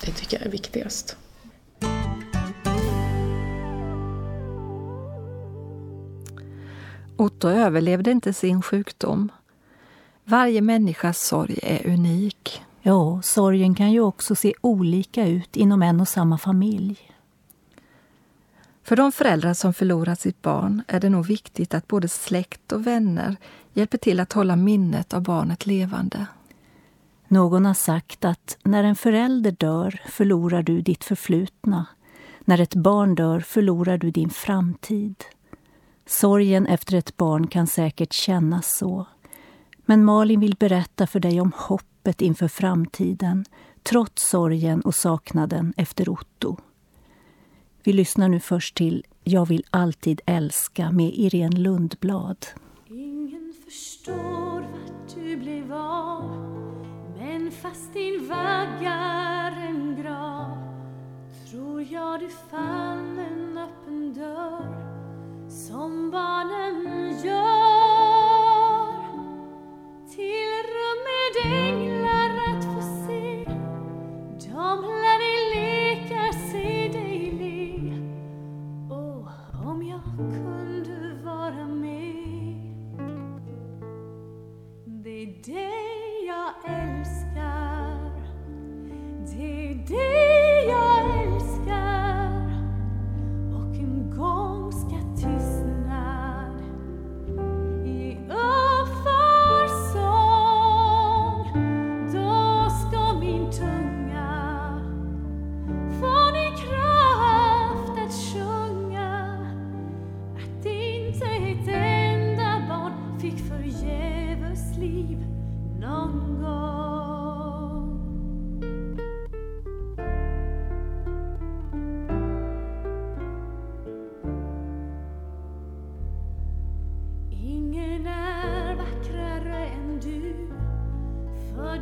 det 0.00 0.12
tycker 0.12 0.36
jag 0.36 0.46
är 0.46 0.50
viktigast. 0.50 1.16
Otto 7.16 7.48
överlevde 7.48 8.10
inte 8.10 8.32
sin 8.32 8.62
sjukdom. 8.62 9.32
Varje 10.24 10.60
människas 10.60 11.26
sorg 11.26 11.58
är 11.62 11.86
unik. 11.86 12.62
Ja, 12.82 13.22
sorgen 13.22 13.74
kan 13.74 13.92
ju 13.92 14.00
också 14.00 14.34
se 14.34 14.54
olika 14.60 15.26
ut 15.26 15.56
inom 15.56 15.82
en 15.82 16.00
och 16.00 16.08
samma 16.08 16.38
familj. 16.38 16.98
För 18.82 18.96
de 18.96 19.12
föräldrar 19.12 19.54
som 19.54 19.74
förlorat 19.74 20.20
sitt 20.20 20.42
barn 20.42 20.82
är 20.88 21.00
det 21.00 21.08
nog 21.08 21.26
viktigt 21.26 21.74
att 21.74 21.88
både 21.88 22.08
släkt 22.08 22.72
och 22.72 22.86
vänner 22.86 23.36
hjälper 23.72 23.98
till 23.98 24.20
att 24.20 24.32
hålla 24.32 24.56
minnet 24.56 25.14
av 25.14 25.22
barnet 25.22 25.66
levande. 25.66 26.26
Någon 27.28 27.64
har 27.64 27.74
sagt 27.74 28.24
att 28.24 28.58
när 28.62 28.84
en 28.84 28.96
förälder 28.96 29.50
dör 29.50 30.00
förlorar 30.08 30.62
du 30.62 30.80
ditt 30.80 31.04
förflutna. 31.04 31.86
När 32.40 32.60
ett 32.60 32.74
barn 32.74 33.14
dör 33.14 33.40
förlorar 33.40 33.98
du 33.98 34.10
din 34.10 34.30
framtid. 34.30 35.24
Sorgen 36.06 36.66
efter 36.66 36.94
ett 36.94 37.16
barn 37.16 37.46
kan 37.46 37.66
säkert 37.66 38.12
kännas 38.12 38.78
så. 38.78 39.06
Men 39.86 40.04
Malin 40.04 40.40
vill 40.40 40.56
berätta 40.58 41.06
för 41.06 41.20
dig 41.20 41.40
om 41.40 41.52
hoppet 42.10 42.20
inför 42.22 42.48
framtiden 42.48 43.44
trots 43.82 44.30
sorgen 44.30 44.80
och 44.80 44.94
saknaden 44.94 45.74
efter 45.76 46.08
Otto. 46.08 46.56
Vi 47.84 47.92
lyssnar 47.92 48.28
nu 48.28 48.40
först 48.40 48.76
till 48.76 49.04
Jag 49.24 49.46
vill 49.46 49.64
alltid 49.70 50.20
älska 50.26 50.90
med 50.90 51.12
Irene 51.14 51.58
Lundblad. 51.58 52.46
Ingen 52.88 53.54
förstår 53.64 54.60
vart 54.60 55.14
du 55.14 55.36
blev 55.36 55.72
av 55.72 56.24
Men 57.18 57.50
fast 57.50 57.92
din 57.92 58.28
vaggar 58.28 59.52
en 59.52 59.96
grav 60.02 60.58
Tror 61.50 61.82
jag 61.82 62.20
du 62.20 62.28
fann 62.50 63.18
en 63.18 63.58
öppen 63.58 64.14
dörr 64.14 65.48
Som 65.48 66.10
barnen 66.10 67.24
gör 67.24 67.89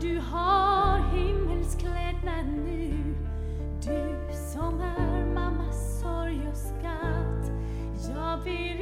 du 0.00 0.18
har 0.18 0.98
himmelsklädnad 1.12 2.46
nu. 2.64 3.14
Du 3.82 4.34
som 4.52 4.80
är 4.80 5.34
mammas 5.34 6.00
sorg 6.00 6.48
och 6.50 6.56
skatt 6.56 7.50
Jag 8.14 8.36
vill 8.44 8.77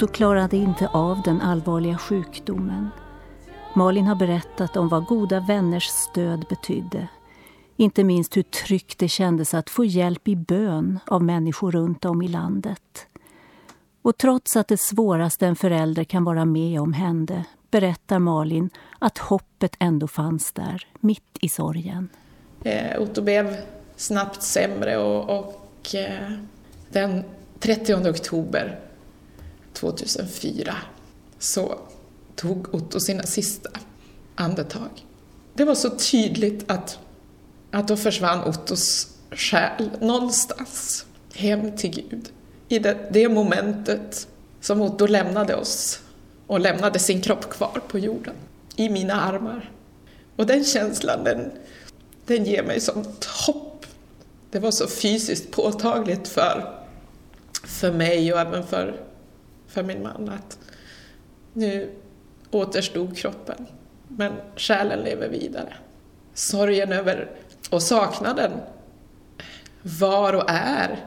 Otto 0.00 0.12
klarade 0.12 0.56
inte 0.56 0.88
av 0.88 1.22
den 1.22 1.40
allvarliga 1.40 1.98
sjukdomen. 1.98 2.88
Malin 3.74 4.06
har 4.06 4.14
berättat 4.14 4.76
om 4.76 4.88
vad 4.88 5.06
goda 5.06 5.40
vänners 5.40 5.84
stöd 5.84 6.44
betydde. 6.48 7.08
Inte 7.76 8.04
minst 8.04 8.36
hur 8.36 8.42
tryggt 8.42 8.98
det 8.98 9.08
kändes 9.08 9.54
att 9.54 9.70
få 9.70 9.84
hjälp 9.84 10.28
i 10.28 10.36
bön 10.36 10.98
av 11.06 11.22
människor 11.22 11.72
runt 11.72 12.04
om 12.04 12.22
i 12.22 12.28
landet. 12.28 13.06
Och 14.02 14.18
trots 14.18 14.56
att 14.56 14.68
det 14.68 14.80
svåraste 14.80 15.46
en 15.46 15.56
förälder 15.56 16.04
kan 16.04 16.24
vara 16.24 16.44
med 16.44 16.80
om 16.80 16.92
hände 16.92 17.44
berättar 17.70 18.18
Malin 18.18 18.70
att 18.98 19.18
hoppet 19.18 19.76
ändå 19.78 20.08
fanns 20.08 20.52
där, 20.52 20.86
mitt 21.00 21.38
i 21.40 21.48
sorgen. 21.48 22.08
Eh, 22.64 23.02
Otto 23.02 23.22
blev 23.22 23.56
snabbt 23.96 24.42
sämre 24.42 24.98
och, 24.98 25.38
och 25.38 25.94
eh, 25.94 26.32
den 26.92 27.24
30 27.58 27.94
oktober 28.10 28.89
2004 29.72 30.76
så 31.38 31.78
tog 32.36 32.74
Otto 32.74 33.00
sina 33.00 33.22
sista 33.22 33.70
andetag. 34.34 35.06
Det 35.54 35.64
var 35.64 35.74
så 35.74 35.90
tydligt 35.90 36.70
att, 36.70 36.98
att 37.70 37.88
då 37.88 37.96
försvann 37.96 38.44
Ottos 38.44 39.08
själ 39.30 39.90
någonstans 40.00 41.06
hem 41.34 41.76
till 41.76 41.90
Gud. 41.90 42.28
I 42.68 42.78
det, 42.78 43.08
det 43.10 43.28
momentet 43.28 44.28
som 44.60 44.80
Otto 44.80 45.06
lämnade 45.06 45.54
oss 45.54 46.00
och 46.46 46.60
lämnade 46.60 46.98
sin 46.98 47.20
kropp 47.20 47.50
kvar 47.50 47.80
på 47.88 47.98
jorden, 47.98 48.34
i 48.76 48.88
mina 48.88 49.20
armar. 49.20 49.70
Och 50.36 50.46
den 50.46 50.64
känslan, 50.64 51.24
den, 51.24 51.50
den 52.26 52.44
ger 52.44 52.62
mig 52.62 52.80
sånt 52.80 53.24
hopp. 53.24 53.86
Det 54.50 54.58
var 54.58 54.70
så 54.70 54.86
fysiskt 54.86 55.50
påtagligt 55.50 56.28
för, 56.28 56.82
för 57.64 57.92
mig 57.92 58.32
och 58.32 58.40
även 58.40 58.66
för, 58.66 59.00
för 59.70 59.82
min 59.82 60.02
man 60.02 60.28
att 60.28 60.58
nu 61.52 61.90
återstod 62.50 63.16
kroppen. 63.16 63.66
Men 64.08 64.32
själen 64.56 64.98
lever 64.98 65.28
vidare. 65.28 65.74
Sorgen 66.34 66.92
över 66.92 67.30
och 67.70 67.82
saknaden 67.82 68.50
var 69.82 70.32
och 70.32 70.44
är 70.50 71.04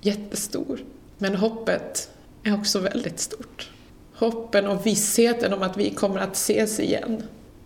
jättestor. 0.00 0.84
Men 1.18 1.34
hoppet 1.34 2.10
är 2.42 2.54
också 2.54 2.78
väldigt 2.78 3.20
stort. 3.20 3.70
Hoppen 4.14 4.66
och 4.66 4.86
vissheten 4.86 5.52
om 5.52 5.62
att 5.62 5.76
vi 5.76 5.90
kommer 5.90 6.20
att 6.20 6.36
ses 6.36 6.80
igen, 6.80 7.22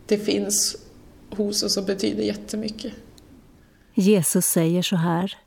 det 0.07 0.19
finns 0.19 0.77
hos 1.31 1.63
oss 1.63 1.77
och 1.77 1.85
betyder 1.85 2.23
jättemycket. 2.23 2.93
Jesus 3.95 4.47
säger 4.47 4.83
så 4.83 4.97
här. 4.97 5.39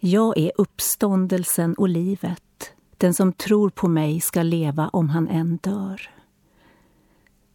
Jag 0.00 0.38
är 0.38 0.52
uppståndelsen 0.56 1.74
och 1.74 1.88
livet. 1.88 2.42
Den 2.98 3.14
som 3.14 3.32
tror 3.32 3.70
på 3.70 3.88
mig 3.88 4.20
ska 4.20 4.42
leva 4.42 4.88
om 4.88 5.08
han 5.08 5.28
än 5.28 5.56
dör. 5.56 6.10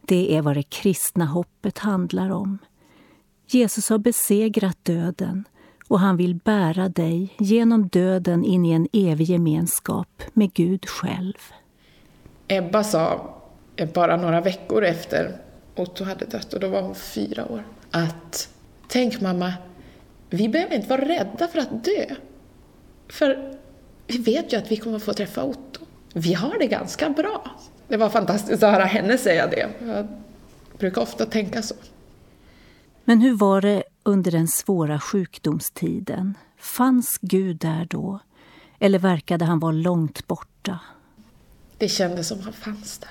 Det 0.01 0.37
är 0.37 0.41
vad 0.41 0.55
det 0.55 0.63
kristna 0.63 1.25
hoppet 1.25 1.79
handlar 1.79 2.29
om. 2.29 2.57
Jesus 3.47 3.89
har 3.89 3.97
besegrat 3.97 4.77
döden 4.83 5.43
och 5.87 5.99
han 5.99 6.17
vill 6.17 6.35
bära 6.35 6.89
dig 6.89 7.35
genom 7.37 7.87
döden 7.87 8.43
in 8.43 8.65
i 8.65 8.71
en 8.71 8.87
evig 8.93 9.29
gemenskap 9.29 10.23
med 10.33 10.53
Gud 10.53 10.85
själv. 10.85 11.37
Ebba 12.47 12.83
sa, 12.83 13.35
eh, 13.75 13.89
bara 13.93 14.17
några 14.17 14.41
veckor 14.41 14.83
efter 14.83 15.37
Otto 15.75 16.03
hade 16.03 16.25
dött, 16.25 16.53
och 16.53 16.59
då 16.59 16.67
var 16.67 16.81
hon 16.81 16.95
fyra 16.95 17.45
år, 17.51 17.63
att 17.91 18.49
tänk 18.87 19.21
mamma, 19.21 19.53
vi 20.29 20.49
behöver 20.49 20.75
inte 20.75 20.89
vara 20.89 21.05
rädda 21.05 21.47
för 21.47 21.59
att 21.59 21.83
dö. 21.83 22.15
För 23.07 23.57
vi 24.07 24.17
vet 24.17 24.53
ju 24.53 24.57
att 24.57 24.71
vi 24.71 24.77
kommer 24.77 24.99
få 24.99 25.13
träffa 25.13 25.43
Otto. 25.43 25.81
Vi 26.13 26.33
har 26.33 26.59
det 26.59 26.67
ganska 26.67 27.09
bra. 27.09 27.51
Det 27.87 27.97
var 27.97 28.09
fantastiskt 28.09 28.63
att 28.63 28.71
höra 28.71 28.85
henne 28.85 29.17
säga 29.17 29.47
det. 29.47 29.69
Jag 29.85 30.07
brukar 30.77 31.01
ofta 31.01 31.25
tänka 31.25 31.61
så. 31.61 31.75
Men 33.05 33.21
hur 33.21 33.37
var 33.37 33.61
det 33.61 33.83
under 34.03 34.31
den 34.31 34.47
svåra 34.47 34.99
sjukdomstiden? 34.99 36.37
Fanns 36.57 37.17
Gud 37.21 37.57
där 37.57 37.87
då? 37.89 38.19
Eller 38.79 38.99
verkade 38.99 39.45
han 39.45 39.59
vara 39.59 39.71
långt 39.71 40.27
borta? 40.27 40.79
Det 41.77 41.87
kändes 41.87 42.27
som 42.27 42.39
han 42.39 42.53
fanns 42.53 42.97
där. 42.97 43.09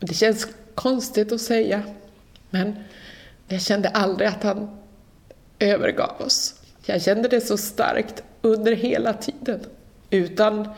Det 0.00 0.14
känns 0.14 0.48
konstigt 0.74 1.32
att 1.32 1.40
säga, 1.40 1.82
men 2.50 2.76
jag 3.48 3.62
kände 3.62 3.88
aldrig 3.88 4.28
att 4.28 4.42
han 4.42 4.78
övergav 5.58 6.20
oss. 6.20 6.54
Jag 6.86 7.02
kände 7.02 7.28
det 7.28 7.40
så 7.40 7.56
starkt 7.56 8.22
under 8.42 8.72
hela 8.72 9.12
tiden. 9.12 9.60
Utan, 10.10 10.68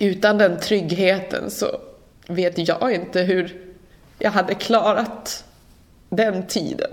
utan 0.00 0.38
den 0.38 0.60
tryggheten 0.60 1.50
så 1.50 1.80
vet 2.26 2.68
jag 2.68 2.92
inte 2.92 3.22
hur 3.22 3.64
jag 4.18 4.30
hade 4.30 4.54
klarat 4.54 5.44
den 6.08 6.46
tiden. 6.46 6.90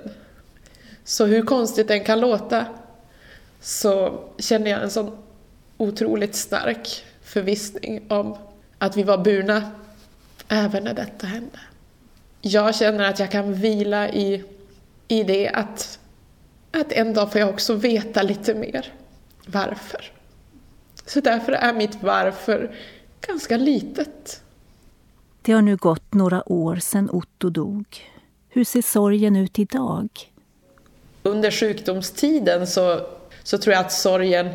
Så 1.03 1.25
hur 1.25 1.41
konstigt 1.41 1.87
den 1.87 2.03
kan 2.03 2.19
låta 2.19 2.65
så 3.61 4.23
känner 4.37 4.71
jag 4.71 4.83
en 4.83 4.91
sån 4.91 5.17
otroligt 5.77 6.35
stark 6.35 7.05
förvissning 7.23 8.01
om 8.07 8.37
att 8.77 8.97
vi 8.97 9.03
var 9.03 9.17
burna 9.17 9.71
även 10.47 10.83
när 10.83 10.93
detta 10.93 11.27
hände. 11.27 11.59
Jag 12.41 12.75
känner 12.75 13.09
att 13.09 13.19
jag 13.19 13.31
kan 13.31 13.53
vila 13.53 14.09
i, 14.09 14.43
i 15.07 15.23
det 15.23 15.49
att, 15.49 15.99
att 16.71 16.91
en 16.91 17.13
dag 17.13 17.31
får 17.31 17.41
jag 17.41 17.49
också 17.49 17.73
veta 17.73 18.21
lite 18.21 18.53
mer 18.53 18.93
varför. 19.45 20.11
Så 21.13 21.21
därför 21.21 21.51
är 21.51 21.73
mitt 21.73 22.03
varför 22.03 22.71
ganska 23.27 23.57
litet. 23.57 24.41
Det 25.41 25.51
har 25.51 25.61
nu 25.61 25.75
gått 25.75 26.13
några 26.13 26.51
år 26.51 26.75
sedan 26.75 27.09
Otto 27.09 27.49
dog. 27.49 27.85
Hur 28.49 28.63
ser 28.63 28.81
sorgen 28.81 29.35
ut 29.35 29.59
idag? 29.59 30.09
Under 31.23 31.51
sjukdomstiden 31.51 32.67
så, 32.67 33.07
så 33.43 33.57
tror 33.57 33.73
jag 33.73 33.85
att 33.85 33.91
sorgen 33.91 34.49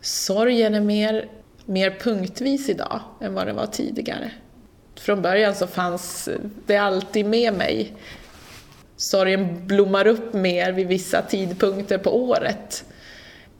Sorgen 0.00 0.74
är 0.74 0.80
mer, 0.80 1.28
mer 1.64 1.90
punktvis 1.90 2.68
idag 2.68 3.00
än 3.20 3.34
vad 3.34 3.46
den 3.46 3.56
var 3.56 3.66
tidigare. 3.66 4.30
Från 4.94 5.22
början 5.22 5.54
så 5.54 5.66
fanns 5.66 6.28
det 6.66 6.76
alltid 6.76 7.26
med 7.26 7.54
mig. 7.54 7.94
Sorgen 8.96 9.66
blommar 9.66 10.06
upp 10.06 10.32
mer 10.32 10.72
vid 10.72 10.86
vissa 10.86 11.22
tidpunkter 11.22 11.98
på 11.98 12.22
året. 12.24 12.84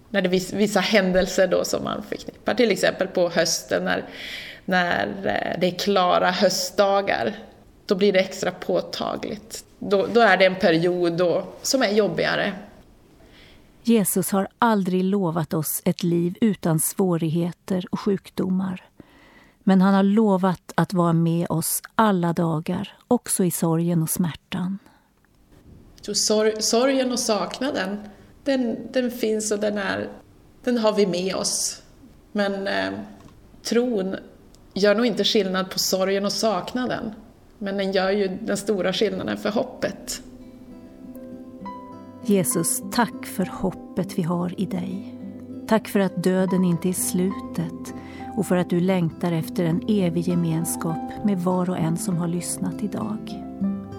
När 0.09 0.23
det 0.23 0.29
är 0.29 0.57
vissa 0.57 0.81
händelser 0.81 1.47
då 1.47 1.65
som 1.65 1.85
man 1.85 2.03
förknippar, 2.03 2.55
till 2.55 2.71
exempel 2.71 3.09
på 3.09 3.29
hösten 3.29 3.85
när 3.85 4.05
när 4.71 5.07
eh, 5.07 5.61
det 5.61 5.67
är 5.67 5.79
klara 5.79 6.31
höstdagar, 6.31 7.35
då 7.87 7.95
blir 7.95 8.13
det 8.13 8.19
extra 8.19 8.51
påtagligt. 8.51 9.65
Då, 9.79 10.07
då 10.07 10.21
är 10.21 10.37
det 10.37 10.47
en 10.47 10.55
period 10.55 11.13
då, 11.13 11.45
som 11.63 11.83
är 11.83 11.93
jobbigare. 11.93 12.53
Jesus 13.83 14.31
har 14.31 14.49
aldrig 14.59 15.05
lovat 15.05 15.55
oss 15.55 15.83
ett 15.85 16.03
liv 16.03 16.35
utan 16.41 16.81
svårigheter 16.81 17.85
och 17.91 18.01
sjukdomar. 18.01 18.85
Men 19.61 19.81
han 19.81 19.95
har 19.95 20.03
lovat 20.03 20.73
att 20.75 20.93
vara 20.93 21.13
med 21.13 21.47
oss 21.51 21.83
alla 21.95 22.33
dagar, 22.33 22.97
också 23.09 23.45
i 23.45 23.51
sorgen 23.51 24.03
och 24.03 24.11
smärtan. 24.11 24.79
Så 26.01 26.15
sorg, 26.15 26.63
sorgen 26.63 27.13
och 27.13 27.19
saknaden, 27.19 27.99
den, 28.45 28.93
den 28.93 29.11
finns 29.11 29.53
och 29.53 29.59
den, 29.59 29.79
är, 29.79 30.09
den 30.65 30.79
har 30.79 30.93
vi 30.93 31.07
med 31.07 31.35
oss. 31.35 31.83
Men 32.33 32.67
eh, 32.67 32.91
tron 33.63 34.17
gör 34.75 34.95
nog 34.95 35.07
inte 35.07 35.25
skillnad 35.25 35.71
på 35.71 35.79
sorgen 35.79 36.25
och 36.25 36.33
saknaden, 36.33 37.13
men 37.59 37.77
den 37.77 37.93
gör 37.93 38.11
ju 38.11 38.29
den 38.29 38.57
stora 38.57 38.93
skillnaden 38.93 39.37
för 39.37 39.51
hoppet. 39.51 40.23
Jesus, 42.25 42.83
tack 42.93 43.27
för 43.27 43.47
hoppet 43.47 44.19
vi 44.19 44.23
har 44.23 44.61
i 44.61 44.67
dig. 44.67 45.15
Tack 45.69 45.89
för 45.89 46.01
att 46.01 46.23
döden 46.23 46.65
inte 46.65 46.89
är 46.89 46.93
slutet 46.93 47.95
och 48.37 48.47
för 48.47 48.57
att 48.57 48.71
du 48.71 48.81
längtar 48.81 49.33
efter 49.33 49.65
en 49.65 49.83
evig 49.89 50.29
gemenskap 50.29 51.25
med 51.25 51.39
var 51.39 51.71
och 51.71 51.79
en 51.79 51.97
som 51.97 52.17
har 52.17 52.29
lyssnat 52.29 52.83
idag. 52.83 53.19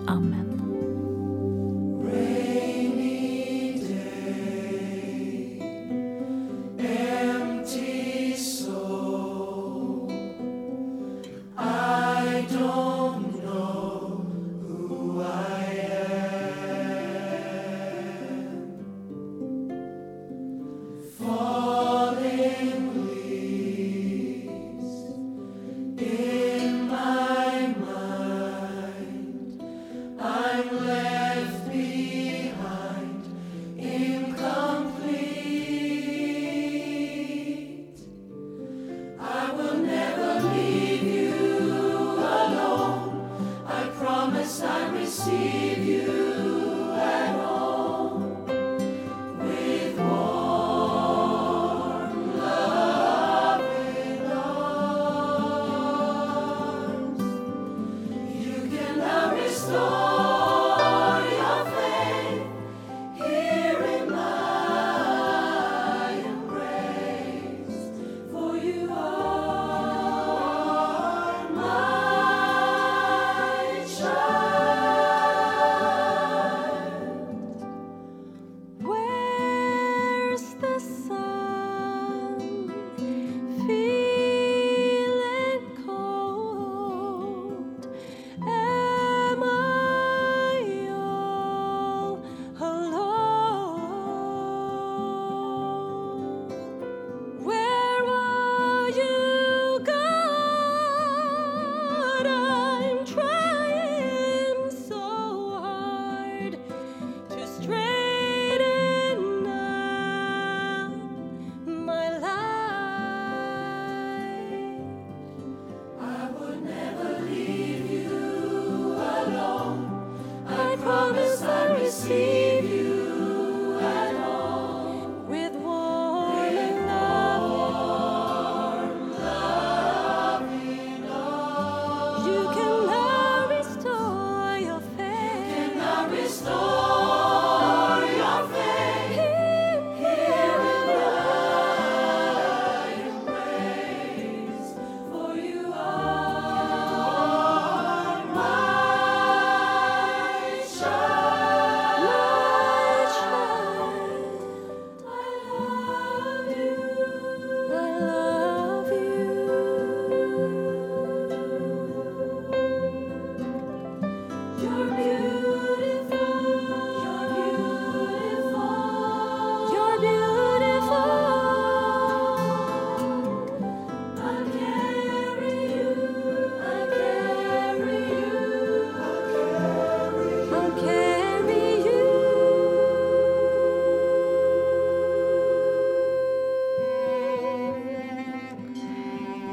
Amen. 0.07 0.60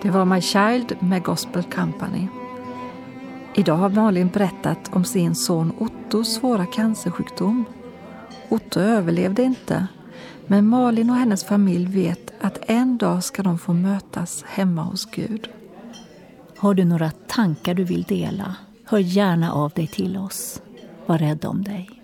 Det 0.03 0.11
var 0.11 0.25
My 0.25 0.41
Child 0.41 0.97
med 1.01 1.23
Gospel 1.23 1.63
Company. 1.63 2.27
Idag 3.55 3.77
har 3.77 3.89
Malin 3.89 4.29
berättat 4.29 4.91
om 4.93 5.05
sin 5.05 5.35
son 5.35 5.73
Ottos 5.79 6.35
svåra 6.35 6.67
cancersjukdom. 6.67 7.65
Otto 8.49 8.81
överlevde 8.81 9.43
inte, 9.43 9.87
men 10.47 10.67
Malin 10.67 11.11
och 11.11 11.17
hennes 11.17 11.45
familj 11.45 11.87
vet 11.87 12.33
att 12.41 12.59
en 12.67 12.99
dag 12.99 13.25
ska 13.25 13.43
de 13.43 13.59
få 13.59 13.73
mötas 13.73 14.45
hemma 14.49 14.83
hos 14.83 15.07
Gud. 15.11 15.49
Har 16.57 16.75
du 16.75 16.85
några 16.85 17.11
tankar 17.11 17.75
du 17.75 17.85
vill 17.85 18.03
dela? 18.03 18.55
Hör 18.85 18.99
gärna 18.99 19.53
av 19.53 19.71
dig 19.71 19.87
till 19.87 20.17
oss. 20.17 20.63
Var 21.07 21.19
rädd 21.19 21.45
om 21.45 21.63
dig. 21.63 21.98